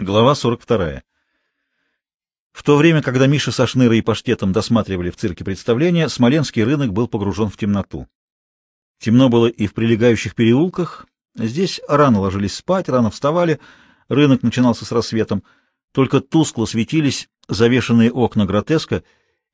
Глава 0.00 0.34
42. 0.34 1.02
В 2.52 2.62
то 2.62 2.78
время, 2.78 3.02
когда 3.02 3.26
Миша 3.26 3.52
со 3.52 3.66
Шнырой 3.66 3.98
и 3.98 4.00
Паштетом 4.00 4.50
досматривали 4.50 5.10
в 5.10 5.16
цирке 5.16 5.44
представления, 5.44 6.08
Смоленский 6.08 6.64
рынок 6.64 6.94
был 6.94 7.06
погружен 7.06 7.50
в 7.50 7.58
темноту. 7.58 8.08
Темно 8.98 9.28
было 9.28 9.46
и 9.46 9.66
в 9.66 9.74
прилегающих 9.74 10.34
переулках. 10.34 11.06
Здесь 11.34 11.82
рано 11.86 12.20
ложились 12.20 12.54
спать, 12.54 12.88
рано 12.88 13.10
вставали, 13.10 13.60
рынок 14.08 14.42
начинался 14.42 14.86
с 14.86 14.92
рассветом. 14.92 15.42
Только 15.92 16.20
тускло 16.20 16.64
светились 16.64 17.28
завешенные 17.48 18.10
окна 18.10 18.46
гротеска, 18.46 19.04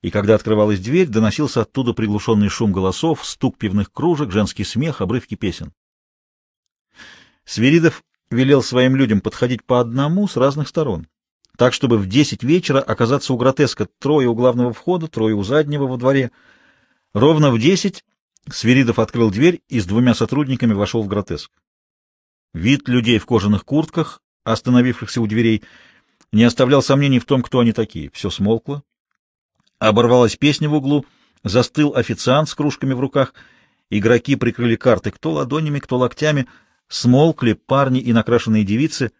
и 0.00 0.12
когда 0.12 0.36
открывалась 0.36 0.78
дверь, 0.78 1.08
доносился 1.08 1.62
оттуда 1.62 1.92
приглушенный 1.92 2.50
шум 2.50 2.70
голосов, 2.70 3.26
стук 3.26 3.58
пивных 3.58 3.90
кружек, 3.90 4.30
женский 4.30 4.62
смех, 4.62 5.00
обрывки 5.00 5.34
песен. 5.34 5.72
Свиридов 7.44 8.04
велел 8.30 8.62
своим 8.62 8.96
людям 8.96 9.20
подходить 9.20 9.64
по 9.64 9.80
одному 9.80 10.26
с 10.28 10.36
разных 10.36 10.68
сторон, 10.68 11.06
так, 11.56 11.72
чтобы 11.72 11.98
в 11.98 12.06
десять 12.06 12.42
вечера 12.42 12.80
оказаться 12.80 13.32
у 13.32 13.36
гротеска 13.36 13.88
трое 13.98 14.28
у 14.28 14.34
главного 14.34 14.72
входа, 14.72 15.08
трое 15.08 15.34
у 15.34 15.42
заднего 15.42 15.86
во 15.86 15.96
дворе. 15.96 16.30
Ровно 17.14 17.50
в 17.50 17.58
десять 17.58 18.04
Свиридов 18.48 18.98
открыл 18.98 19.30
дверь 19.30 19.62
и 19.68 19.80
с 19.80 19.86
двумя 19.86 20.14
сотрудниками 20.14 20.72
вошел 20.72 21.02
в 21.02 21.08
гротеск. 21.08 21.50
Вид 22.54 22.88
людей 22.88 23.18
в 23.18 23.26
кожаных 23.26 23.64
куртках, 23.64 24.22
остановившихся 24.44 25.20
у 25.20 25.26
дверей, 25.26 25.64
не 26.30 26.44
оставлял 26.44 26.82
сомнений 26.82 27.18
в 27.18 27.24
том, 27.24 27.42
кто 27.42 27.60
они 27.60 27.72
такие. 27.72 28.10
Все 28.12 28.30
смолкло. 28.30 28.82
Оборвалась 29.78 30.36
песня 30.36 30.68
в 30.68 30.74
углу, 30.74 31.04
застыл 31.42 31.94
официант 31.96 32.48
с 32.48 32.54
кружками 32.54 32.92
в 32.92 33.00
руках. 33.00 33.34
Игроки 33.90 34.36
прикрыли 34.36 34.76
карты 34.76 35.10
кто 35.10 35.32
ладонями, 35.32 35.80
кто 35.80 35.96
локтями— 35.96 36.46
Смолкли 36.88 37.54
парни 37.54 38.00
и 38.00 38.12
накрашенные 38.12 38.64
девицы. 38.64 39.12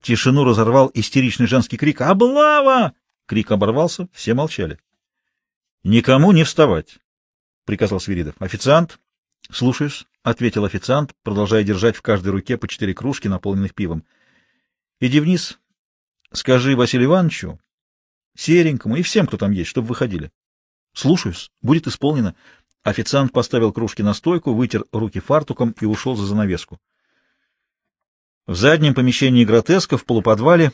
Тишину 0.00 0.44
разорвал 0.44 0.90
истеричный 0.94 1.46
женский 1.46 1.76
крик 1.76 2.00
«Облава!». 2.00 2.94
Крик 3.26 3.50
оборвался, 3.50 4.08
все 4.12 4.34
молчали. 4.34 4.78
«Никому 5.84 6.32
не 6.32 6.44
вставать»,— 6.44 6.98
приказал 7.64 8.00
Свиридов. 8.00 8.34
«Официант?» 8.38 9.00
«Слушаюсь»,— 9.50 10.06
ответил 10.22 10.64
официант, 10.64 11.12
продолжая 11.22 11.64
держать 11.64 11.96
в 11.96 12.02
каждой 12.02 12.28
руке 12.28 12.56
по 12.56 12.68
четыре 12.68 12.94
кружки, 12.94 13.26
наполненных 13.26 13.74
пивом. 13.74 14.04
«Иди 15.00 15.18
вниз, 15.18 15.58
скажи 16.32 16.76
Василию 16.76 17.08
Ивановичу, 17.08 17.60
Серенькому 18.36 18.96
и 18.96 19.02
всем, 19.02 19.26
кто 19.26 19.36
там 19.36 19.50
есть, 19.50 19.70
чтобы 19.70 19.88
выходили». 19.88 20.30
«Слушаюсь, 20.94 21.50
будет 21.60 21.86
исполнено». 21.86 22.36
Официант 22.84 23.32
поставил 23.32 23.72
кружки 23.72 24.02
на 24.02 24.12
стойку, 24.12 24.54
вытер 24.54 24.84
руки 24.92 25.20
фартуком 25.20 25.74
и 25.80 25.84
ушел 25.84 26.16
за 26.16 26.26
занавеску. 26.26 26.80
В 28.46 28.56
заднем 28.56 28.92
помещении 28.92 29.44
гротеска, 29.44 29.96
в 29.96 30.04
полуподвале, 30.04 30.72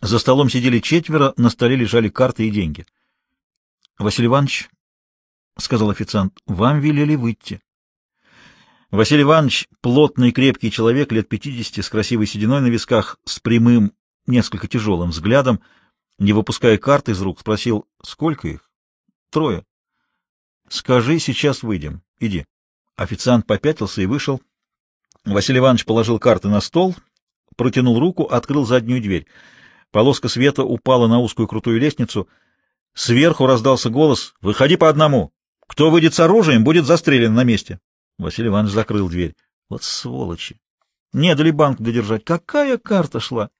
за 0.00 0.20
столом 0.20 0.48
сидели 0.48 0.78
четверо, 0.78 1.34
на 1.36 1.50
столе 1.50 1.74
лежали 1.74 2.08
карты 2.08 2.46
и 2.46 2.50
деньги.— 2.50 2.86
Василий 3.98 4.28
Иванович,— 4.28 4.68
сказал 5.58 5.90
официант,— 5.90 6.38
вам 6.46 6.78
велели 6.78 7.16
выйти. 7.16 7.60
Василий 8.92 9.22
Иванович, 9.22 9.66
плотный 9.80 10.30
крепкий 10.30 10.70
человек, 10.70 11.10
лет 11.10 11.28
пятидесяти, 11.28 11.80
с 11.80 11.88
красивой 11.88 12.26
сединой 12.26 12.60
на 12.60 12.68
висках, 12.68 13.18
с 13.24 13.40
прямым, 13.40 13.92
несколько 14.26 14.68
тяжелым 14.68 15.10
взглядом, 15.10 15.60
не 16.18 16.32
выпуская 16.32 16.78
карты 16.78 17.12
из 17.12 17.20
рук, 17.20 17.40
спросил, 17.40 17.88
сколько 18.00 18.46
их? 18.46 18.70
Трое.— 19.30 19.64
Скажи, 20.68 21.18
сейчас 21.18 21.64
выйдем. 21.64 22.02
Иди. 22.20 22.46
Официант 22.94 23.44
попятился 23.44 24.02
и 24.02 24.06
вышел. 24.06 24.40
Василий 25.26 25.58
Иванович 25.58 25.84
положил 25.84 26.18
карты 26.18 26.48
на 26.48 26.60
стол, 26.60 26.94
протянул 27.56 27.98
руку, 27.98 28.24
открыл 28.24 28.64
заднюю 28.64 29.02
дверь. 29.02 29.26
Полоска 29.90 30.28
света 30.28 30.62
упала 30.62 31.08
на 31.08 31.18
узкую 31.18 31.48
крутую 31.48 31.80
лестницу. 31.80 32.28
Сверху 32.94 33.46
раздался 33.46 33.90
голос 33.90 34.34
«Выходи 34.40 34.76
по 34.76 34.88
одному! 34.88 35.32
Кто 35.66 35.90
выйдет 35.90 36.14
с 36.14 36.20
оружием, 36.20 36.64
будет 36.64 36.86
застрелен 36.86 37.34
на 37.34 37.44
месте!» 37.44 37.80
Василий 38.18 38.48
Иванович 38.48 38.72
закрыл 38.72 39.08
дверь. 39.08 39.34
Вот 39.68 39.82
сволочи! 39.82 40.60
Не 41.12 41.34
дали 41.34 41.50
банк 41.50 41.80
додержать. 41.80 42.24
Какая 42.24 42.78
карта 42.78 43.20
шла? 43.20 43.50